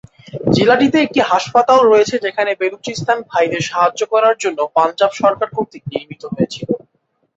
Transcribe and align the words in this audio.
জেলাটিতে 0.55 0.97
একটি 1.01 1.19
হাসপাতাল 1.29 1.79
রয়েছে 1.83 2.15
যেখানে 2.25 2.51
বেলুচিস্তান 2.61 3.17
ভাইদের 3.29 3.63
সাহায্য 3.69 4.01
করার 4.13 4.35
জন্য 4.43 4.59
পাঞ্জাব 4.75 5.11
সরকার 5.21 5.47
কর্তৃক 5.55 5.83
নির্মিত 5.91 6.23
হয়েছিল। 6.33 6.69